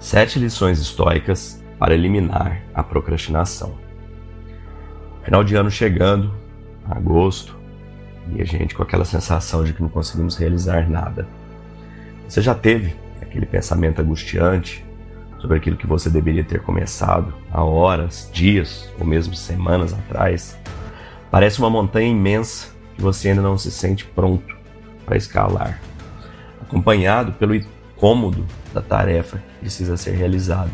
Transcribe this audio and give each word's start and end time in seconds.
Sete 0.00 0.38
lições 0.38 0.78
estoicas 0.78 1.62
para 1.78 1.92
eliminar 1.92 2.62
a 2.74 2.82
procrastinação. 2.82 3.78
Final 5.22 5.44
de 5.44 5.54
ano 5.54 5.70
chegando, 5.70 6.34
agosto, 6.88 7.54
e 8.34 8.40
a 8.40 8.44
gente 8.46 8.74
com 8.74 8.82
aquela 8.82 9.04
sensação 9.04 9.62
de 9.62 9.74
que 9.74 9.82
não 9.82 9.90
conseguimos 9.90 10.36
realizar 10.36 10.88
nada. 10.88 11.28
Você 12.26 12.40
já 12.40 12.54
teve 12.54 12.96
aquele 13.20 13.44
pensamento 13.44 14.00
angustiante 14.00 14.82
sobre 15.38 15.58
aquilo 15.58 15.76
que 15.76 15.86
você 15.86 16.08
deveria 16.08 16.44
ter 16.44 16.62
começado 16.62 17.34
há 17.52 17.62
horas, 17.62 18.30
dias 18.32 18.90
ou 18.98 19.04
mesmo 19.04 19.34
semanas 19.34 19.92
atrás? 19.92 20.58
Parece 21.30 21.58
uma 21.58 21.68
montanha 21.68 22.08
imensa 22.08 22.68
que 22.96 23.02
você 23.02 23.28
ainda 23.28 23.42
não 23.42 23.58
se 23.58 23.70
sente 23.70 24.06
pronto 24.06 24.56
para 25.04 25.18
escalar, 25.18 25.78
acompanhado 26.62 27.32
pelo 27.32 27.54
cômodo 28.00 28.46
da 28.72 28.80
tarefa 28.80 29.36
que 29.36 29.60
precisa 29.60 29.96
ser 29.96 30.12
realizada, 30.12 30.72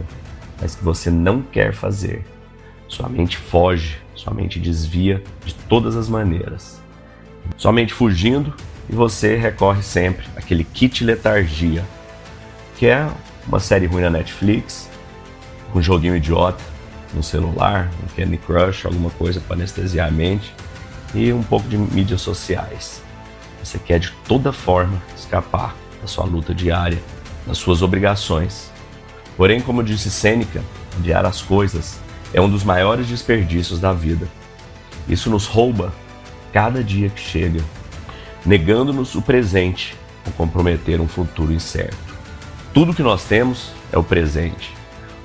mas 0.60 0.76
que 0.76 0.84
você 0.84 1.10
não 1.10 1.42
quer 1.42 1.72
fazer. 1.74 2.24
Sua 2.86 3.08
mente 3.08 3.36
foge, 3.36 3.98
sua 4.14 4.32
mente 4.32 4.60
desvia 4.60 5.22
de 5.44 5.52
todas 5.52 5.96
as 5.96 6.08
maneiras. 6.08 6.80
Somente 7.56 7.92
fugindo 7.92 8.54
e 8.88 8.94
você 8.94 9.36
recorre 9.36 9.82
sempre 9.82 10.24
àquele 10.36 10.62
kit 10.62 11.02
letargia, 11.02 11.84
que 12.76 12.86
é 12.86 13.10
uma 13.46 13.58
série 13.58 13.86
ruim 13.86 14.02
na 14.02 14.10
Netflix, 14.10 14.88
um 15.74 15.82
joguinho 15.82 16.16
idiota 16.16 16.62
no 17.12 17.22
celular, 17.22 17.90
um 18.04 18.14
Candy 18.14 18.36
Crush, 18.36 18.86
alguma 18.86 19.10
coisa 19.10 19.40
para 19.40 19.56
anestesiar 19.56 20.08
a 20.08 20.12
mente 20.12 20.54
e 21.12 21.32
um 21.32 21.42
pouco 21.42 21.68
de 21.68 21.76
mídias 21.76 22.20
sociais. 22.20 23.02
Você 23.64 23.78
quer 23.78 23.98
de 23.98 24.12
toda 24.28 24.52
forma 24.52 25.02
escapar 25.16 25.74
da 26.00 26.06
sua 26.06 26.24
luta 26.24 26.54
diária 26.54 27.00
nas 27.46 27.58
suas 27.58 27.82
obrigações. 27.82 28.70
Porém, 29.36 29.60
como 29.60 29.82
disse 29.82 30.10
Sêneca, 30.10 30.62
adiar 30.98 31.24
as 31.24 31.42
coisas 31.42 31.98
é 32.32 32.40
um 32.40 32.48
dos 32.48 32.64
maiores 32.64 33.06
desperdícios 33.06 33.80
da 33.80 33.92
vida. 33.92 34.26
Isso 35.08 35.30
nos 35.30 35.46
rouba 35.46 35.92
cada 36.52 36.82
dia 36.82 37.08
que 37.08 37.20
chega, 37.20 37.62
negando-nos 38.44 39.14
o 39.14 39.22
presente 39.22 39.94
ou 40.26 40.32
comprometer 40.32 41.00
um 41.00 41.08
futuro 41.08 41.52
incerto. 41.52 41.96
Tudo 42.74 42.94
que 42.94 43.02
nós 43.02 43.24
temos 43.24 43.70
é 43.92 43.98
o 43.98 44.02
presente. 44.02 44.74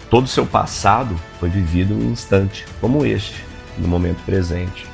Todo 0.09 0.25
o 0.25 0.29
seu 0.29 0.45
passado 0.45 1.15
foi 1.39 1.49
vivido 1.49 1.93
em 1.93 2.07
um 2.07 2.11
instante, 2.11 2.65
como 2.79 3.05
este, 3.05 3.43
no 3.77 3.87
momento 3.87 4.23
presente. 4.25 4.85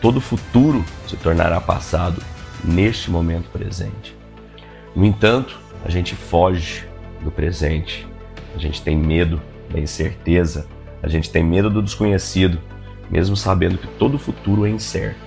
Todo 0.00 0.20
futuro 0.20 0.84
se 1.06 1.16
tornará 1.16 1.60
passado 1.60 2.22
neste 2.64 3.10
momento 3.10 3.50
presente. 3.50 4.16
No 4.94 5.04
entanto, 5.04 5.58
a 5.84 5.90
gente 5.90 6.14
foge 6.14 6.84
do 7.22 7.30
presente, 7.30 8.06
a 8.54 8.58
gente 8.58 8.82
tem 8.82 8.96
medo 8.96 9.40
da 9.70 9.78
incerteza, 9.78 10.66
a 11.02 11.08
gente 11.08 11.30
tem 11.30 11.44
medo 11.44 11.70
do 11.70 11.82
desconhecido, 11.82 12.58
mesmo 13.10 13.36
sabendo 13.36 13.78
que 13.78 13.86
todo 13.86 14.14
o 14.14 14.18
futuro 14.18 14.66
é 14.66 14.70
incerto 14.70 15.20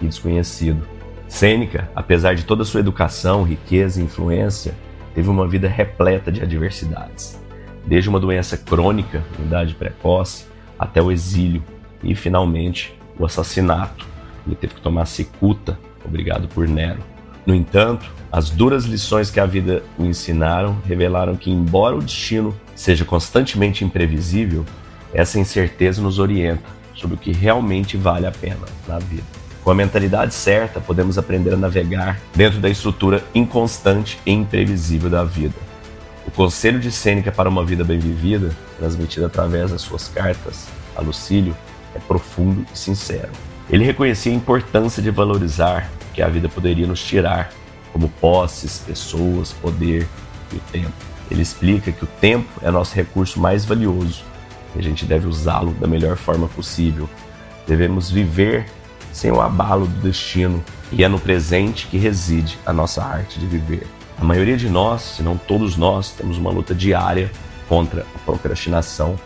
e 0.00 0.06
desconhecido. 0.06 0.82
Sêneca, 1.28 1.90
apesar 1.94 2.34
de 2.34 2.44
toda 2.44 2.64
sua 2.64 2.80
educação, 2.80 3.42
riqueza 3.42 4.00
e 4.00 4.04
influência, 4.04 4.74
teve 5.14 5.28
uma 5.28 5.46
vida 5.46 5.68
repleta 5.68 6.32
de 6.32 6.42
adversidades, 6.42 7.38
desde 7.86 8.08
uma 8.08 8.18
doença 8.18 8.56
crônica, 8.56 9.22
idade 9.38 9.74
precoce, 9.74 10.46
até 10.78 11.02
o 11.02 11.12
exílio 11.12 11.62
e, 12.02 12.14
finalmente, 12.14 12.98
o 13.18 13.26
assassinato. 13.26 14.06
Ele 14.46 14.56
teve 14.56 14.74
que 14.74 14.80
tomar 14.80 15.04
cicuta, 15.06 15.78
obrigado 16.04 16.48
por 16.48 16.66
Nero. 16.66 17.00
No 17.48 17.54
entanto, 17.54 18.04
as 18.30 18.50
duras 18.50 18.84
lições 18.84 19.30
que 19.30 19.40
a 19.40 19.46
vida 19.46 19.82
o 19.98 20.04
ensinaram 20.04 20.76
revelaram 20.86 21.34
que, 21.34 21.50
embora 21.50 21.96
o 21.96 22.02
destino 22.02 22.54
seja 22.76 23.06
constantemente 23.06 23.82
imprevisível, 23.82 24.66
essa 25.14 25.40
incerteza 25.40 26.02
nos 26.02 26.18
orienta 26.18 26.68
sobre 26.94 27.16
o 27.16 27.18
que 27.18 27.32
realmente 27.32 27.96
vale 27.96 28.26
a 28.26 28.30
pena 28.30 28.66
na 28.86 28.98
vida. 28.98 29.22
Com 29.64 29.70
a 29.70 29.74
mentalidade 29.74 30.34
certa, 30.34 30.78
podemos 30.78 31.16
aprender 31.16 31.54
a 31.54 31.56
navegar 31.56 32.20
dentro 32.34 32.60
da 32.60 32.68
estrutura 32.68 33.24
inconstante 33.34 34.20
e 34.26 34.30
imprevisível 34.30 35.08
da 35.08 35.24
vida. 35.24 35.54
O 36.26 36.30
conselho 36.30 36.78
de 36.78 36.92
Sêneca 36.92 37.32
para 37.32 37.48
uma 37.48 37.64
vida 37.64 37.82
bem 37.82 37.98
vivida, 37.98 38.54
transmitido 38.78 39.24
através 39.24 39.70
das 39.70 39.80
suas 39.80 40.06
cartas 40.06 40.68
a 40.94 41.00
Lucílio, 41.00 41.56
é 41.94 41.98
profundo 41.98 42.66
e 42.70 42.76
sincero. 42.76 43.30
Ele 43.70 43.84
reconhecia 43.84 44.30
a 44.30 44.36
importância 44.36 45.02
de 45.02 45.10
valorizar 45.10 45.90
que 46.18 46.22
a 46.22 46.28
vida 46.28 46.48
poderia 46.48 46.84
nos 46.84 47.00
tirar, 47.00 47.52
como 47.92 48.08
posses, 48.08 48.82
pessoas, 48.84 49.52
poder 49.52 50.04
e 50.52 50.56
o 50.56 50.60
tempo. 50.72 50.92
Ele 51.30 51.40
explica 51.40 51.92
que 51.92 52.02
o 52.02 52.08
tempo 52.20 52.48
é 52.60 52.72
nosso 52.72 52.92
recurso 52.96 53.38
mais 53.38 53.64
valioso 53.64 54.24
e 54.74 54.80
a 54.80 54.82
gente 54.82 55.04
deve 55.04 55.28
usá-lo 55.28 55.70
da 55.74 55.86
melhor 55.86 56.16
forma 56.16 56.48
possível. 56.48 57.08
Devemos 57.68 58.10
viver 58.10 58.66
sem 59.12 59.30
o 59.30 59.40
abalo 59.40 59.86
do 59.86 60.00
destino 60.00 60.60
e 60.90 61.04
é 61.04 61.08
no 61.08 61.20
presente 61.20 61.86
que 61.86 61.96
reside 61.96 62.58
a 62.66 62.72
nossa 62.72 63.00
arte 63.00 63.38
de 63.38 63.46
viver. 63.46 63.86
A 64.20 64.24
maioria 64.24 64.56
de 64.56 64.68
nós, 64.68 65.02
se 65.02 65.22
não 65.22 65.36
todos 65.36 65.76
nós, 65.76 66.10
temos 66.10 66.36
uma 66.36 66.50
luta 66.50 66.74
diária 66.74 67.30
contra 67.68 68.04
a 68.12 68.18
procrastinação, 68.24 69.16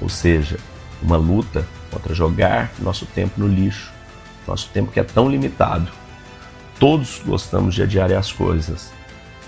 ou 0.00 0.08
seja, 0.08 0.58
uma 1.00 1.16
luta 1.16 1.64
contra 1.88 2.12
jogar 2.12 2.72
nosso 2.80 3.06
tempo 3.06 3.34
no 3.36 3.46
lixo, 3.46 3.92
nosso 4.44 4.68
tempo 4.70 4.90
que 4.90 4.98
é 4.98 5.04
tão 5.04 5.30
limitado. 5.30 5.88
Todos 6.78 7.22
gostamos 7.24 7.74
de 7.74 7.82
adiar 7.82 8.12
as 8.12 8.30
coisas. 8.30 8.92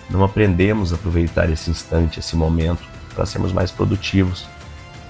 Não 0.09 0.25
aprendemos 0.25 0.93
a 0.93 0.97
aproveitar 0.97 1.51
esse 1.51 1.71
instante, 1.71 2.21
esse 2.21 2.35
momento, 2.35 2.83
para 3.15 3.27
sermos 3.27 3.53
mais 3.53 3.71
produtivos, 3.71 4.47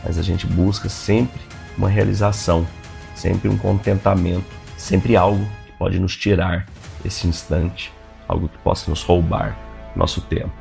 mas 0.05 0.19
a 0.19 0.23
gente 0.23 0.47
busca 0.47 0.89
sempre 0.89 1.41
uma 1.77 1.89
realização, 1.89 2.67
sempre 3.15 3.49
um 3.49 3.56
contentamento, 3.56 4.47
sempre 4.77 5.17
algo 5.17 5.47
que 5.67 5.73
pode 5.79 6.01
nos 6.01 6.17
tirar 6.17 6.67
esse 7.05 7.29
instante, 7.29 7.93
algo 8.27 8.49
que 8.49 8.59
possa 8.59 8.91
nos 8.91 9.03
roubar 9.03 9.56
nosso 9.95 10.21
tempo. 10.23 10.53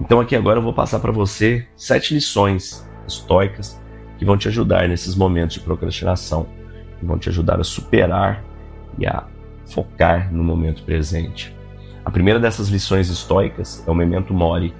Então 0.00 0.18
aqui 0.18 0.34
agora 0.34 0.58
eu 0.58 0.62
vou 0.62 0.74
passar 0.74 0.98
para 0.98 1.12
você 1.12 1.66
sete 1.76 2.12
lições 2.12 2.86
estoicas 3.06 3.80
que 4.18 4.24
vão 4.24 4.36
te 4.36 4.48
ajudar 4.48 4.88
nesses 4.88 5.14
momentos 5.14 5.54
de 5.54 5.60
procrastinação, 5.60 6.48
que 6.98 7.06
vão 7.06 7.18
te 7.18 7.28
ajudar 7.28 7.60
a 7.60 7.64
superar 7.64 8.42
e 8.98 9.06
a 9.06 9.24
focar 9.66 10.32
no 10.32 10.42
momento 10.42 10.82
presente. 10.82 11.54
A 12.04 12.10
primeira 12.10 12.38
dessas 12.38 12.68
lições 12.68 13.08
estoicas 13.10 13.82
é 13.86 13.90
o 13.90 13.94
memento 13.94 14.32
mori, 14.32 14.74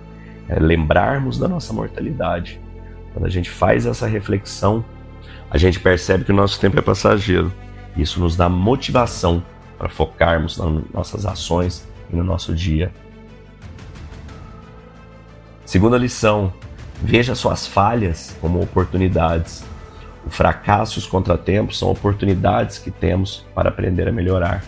é 0.48 0.58
lembrarmos 0.58 1.38
da 1.38 1.48
nossa 1.48 1.72
mortalidade. 1.72 2.60
Quando 3.12 3.26
a 3.26 3.30
gente 3.30 3.50
faz 3.50 3.84
essa 3.84 4.06
reflexão, 4.06 4.84
a 5.50 5.58
gente 5.58 5.80
percebe 5.80 6.24
que 6.24 6.32
o 6.32 6.36
nosso 6.36 6.60
tempo 6.60 6.78
é 6.78 6.82
passageiro. 6.82 7.52
Isso 7.96 8.20
nos 8.20 8.36
dá 8.36 8.48
motivação 8.48 9.42
para 9.78 9.88
focarmos 9.88 10.58
nas 10.58 10.82
nossas 10.92 11.26
ações 11.26 11.86
e 12.10 12.16
no 12.16 12.22
nosso 12.22 12.54
dia. 12.54 12.92
Segunda 15.64 15.98
lição, 15.98 16.52
Veja 17.02 17.34
suas 17.34 17.66
falhas 17.66 18.36
como 18.40 18.60
oportunidades. 18.60 19.64
O 20.24 20.30
fracasso 20.30 20.98
e 20.98 21.00
os 21.00 21.06
contratempos 21.06 21.78
são 21.78 21.90
oportunidades 21.90 22.78
que 22.78 22.90
temos 22.90 23.44
para 23.54 23.68
aprender 23.68 24.08
a 24.08 24.12
melhorar. 24.12 24.64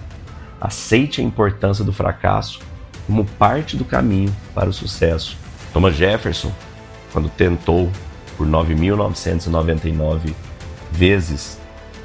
Aceite 0.61 1.21
a 1.21 1.25
importância 1.25 1.85
do 1.85 1.93
fracasso 1.93 2.61
como 3.07 3.25
parte 3.25 3.77
do 3.77 3.85
caminho 3.85 4.35
para 4.55 4.69
o 4.69 4.73
sucesso. 4.73 5.37
Thomas 5.73 5.95
Jefferson, 5.95 6.53
quando 7.13 7.29
tentou 7.31 7.91
por 8.37 8.47
9.999 8.47 10.35
vezes 10.93 11.59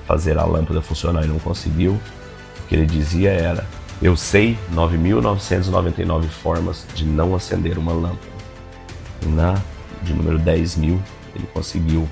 fazer 0.05 0.37
a 0.37 0.45
lâmpada 0.45 0.81
funcionar 0.81 1.23
e 1.23 1.27
não 1.27 1.39
conseguiu, 1.39 1.93
o 1.93 2.67
que 2.67 2.75
ele 2.75 2.85
dizia 2.85 3.31
era: 3.31 3.65
Eu 4.01 4.15
sei 4.15 4.57
9.999 4.73 6.27
formas 6.27 6.85
de 6.93 7.05
não 7.05 7.35
acender 7.35 7.77
uma 7.77 7.91
lâmpada. 7.91 8.33
Na 9.25 9.61
de 10.01 10.13
número 10.13 10.37
10 10.37 10.75
mil, 10.77 11.01
ele 11.35 11.47
conseguiu. 11.53 12.07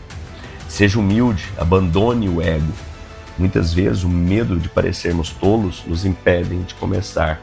Seja 0.67 0.99
humilde, 0.99 1.49
abandone 1.57 2.29
o 2.29 2.41
ego. 2.41 2.71
Muitas 3.41 3.73
vezes 3.73 4.03
o 4.03 4.07
medo 4.07 4.55
de 4.55 4.69
parecermos 4.69 5.31
tolos 5.31 5.83
nos 5.87 6.05
impedem 6.05 6.61
de 6.61 6.75
começar. 6.75 7.41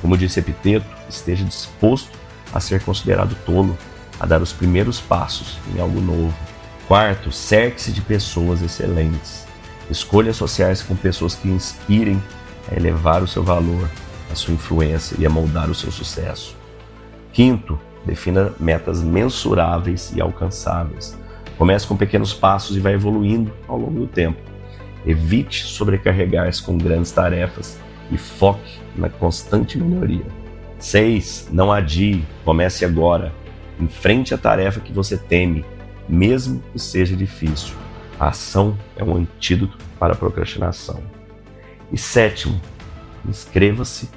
Como 0.00 0.16
disse 0.16 0.40
Epiteto, 0.40 0.86
esteja 1.06 1.44
disposto 1.44 2.18
a 2.50 2.60
ser 2.60 2.80
considerado 2.82 3.36
tolo, 3.44 3.76
a 4.18 4.24
dar 4.24 4.40
os 4.40 4.54
primeiros 4.54 5.00
passos 5.00 5.58
em 5.74 5.78
algo 5.78 6.00
novo. 6.00 6.32
Quarto, 6.88 7.30
cerque-se 7.30 7.92
de 7.92 8.00
pessoas 8.00 8.62
excelentes. 8.62 9.44
Escolha 9.90 10.30
associar-se 10.30 10.84
com 10.84 10.96
pessoas 10.96 11.34
que 11.34 11.46
inspirem 11.46 12.22
a 12.70 12.74
elevar 12.74 13.22
o 13.22 13.28
seu 13.28 13.44
valor, 13.44 13.90
a 14.32 14.34
sua 14.34 14.54
influência 14.54 15.14
e 15.18 15.26
a 15.26 15.30
moldar 15.30 15.68
o 15.68 15.74
seu 15.74 15.92
sucesso. 15.92 16.56
Quinto, 17.34 17.78
Defina 18.04 18.52
metas 18.60 19.02
mensuráveis 19.02 20.12
e 20.14 20.20
alcançáveis. 20.20 21.18
Comece 21.56 21.86
com 21.86 21.96
pequenos 21.96 22.34
passos 22.34 22.76
e 22.76 22.80
vai 22.80 22.94
evoluindo 22.94 23.52
ao 23.66 23.78
longo 23.78 24.00
do 24.00 24.06
tempo. 24.06 24.53
Evite 25.06 25.64
sobrecarregar-se 25.64 26.62
com 26.62 26.78
grandes 26.78 27.12
tarefas 27.12 27.78
e 28.10 28.16
foque 28.16 28.78
na 28.96 29.08
constante 29.08 29.78
melhoria. 29.78 30.24
6. 30.78 31.48
Não 31.52 31.72
adie, 31.72 32.24
comece 32.44 32.84
agora. 32.84 33.32
Enfrente 33.80 34.34
a 34.34 34.38
tarefa 34.38 34.80
que 34.80 34.92
você 34.92 35.16
teme, 35.16 35.64
mesmo 36.08 36.62
que 36.72 36.78
seja 36.78 37.16
difícil. 37.16 37.74
A 38.18 38.28
ação 38.28 38.78
é 38.96 39.02
um 39.02 39.16
antídoto 39.16 39.76
para 39.98 40.12
a 40.12 40.16
procrastinação. 40.16 41.02
E 41.92 41.98
sétimo, 41.98 42.60
inscreva-se 43.26 44.08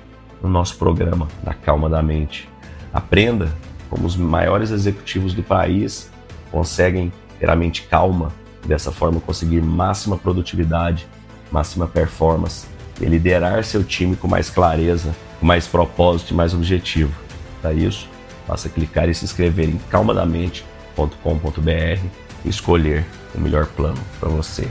no 0.42 0.50
nosso 0.50 0.78
programa 0.78 1.28
da 1.44 1.54
Calma 1.54 1.90
da 1.90 2.02
Mente. 2.02 2.48
Aprenda 2.94 3.52
como 3.90 4.06
os 4.06 4.16
maiores 4.16 4.72
executivos 4.72 5.34
do 5.34 5.44
país 5.44 6.12
conseguem 6.52 7.12
ter 7.40 7.50
a 7.50 7.56
mente 7.56 7.84
calma 7.84 8.32
dessa 8.68 8.92
forma 8.92 9.20
conseguir 9.20 9.62
máxima 9.62 10.18
produtividade, 10.18 11.08
máxima 11.52 11.88
performance 11.88 12.68
e 13.00 13.06
liderar 13.06 13.64
seu 13.64 13.84
time 13.84 14.16
com 14.16 14.28
mais 14.28 14.50
clareza, 14.50 15.16
com 15.40 15.46
mais 15.46 15.68
propósito 15.68 16.34
e 16.34 16.36
mais 16.36 16.54
objetivo. 16.54 17.14
Para 17.62 17.74
isso, 17.74 18.08
basta 18.48 18.70
clicar 18.70 19.10
e 19.10 19.14
se 19.14 19.26
inscrever 19.26 19.70
em 19.70 19.78
calmadamente.com.br 19.90 22.06
e 22.46 22.50
escolher 22.50 23.06
o 23.34 23.40
melhor 23.40 23.68
plano 23.68 24.00
para 24.20 24.30
você. 24.30 24.68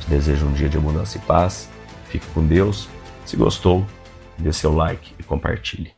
Te 0.00 0.08
desejo 0.08 0.46
um 0.46 0.52
dia 0.52 0.68
de 0.68 0.76
abundância 0.76 1.18
e 1.18 1.22
paz. 1.22 1.68
Fique 2.08 2.26
com 2.28 2.46
Deus. 2.46 2.88
Se 3.24 3.36
gostou, 3.36 3.84
dê 4.38 4.52
seu 4.52 4.72
like 4.72 5.14
e 5.18 5.22
compartilhe. 5.22 5.95